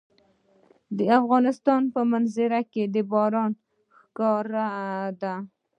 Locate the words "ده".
5.21-5.35